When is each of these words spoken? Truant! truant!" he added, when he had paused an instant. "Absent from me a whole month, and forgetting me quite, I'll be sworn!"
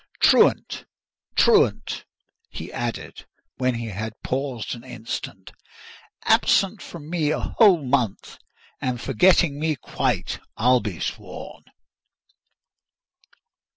Truant! 0.19 0.85
truant!" 1.35 2.05
he 2.49 2.73
added, 2.73 3.27
when 3.57 3.75
he 3.75 3.89
had 3.89 4.19
paused 4.23 4.73
an 4.73 4.83
instant. 4.83 5.51
"Absent 6.23 6.81
from 6.81 7.07
me 7.07 7.29
a 7.29 7.39
whole 7.59 7.85
month, 7.85 8.39
and 8.81 8.99
forgetting 8.99 9.59
me 9.59 9.75
quite, 9.75 10.39
I'll 10.57 10.79
be 10.79 10.99
sworn!" 10.99 11.65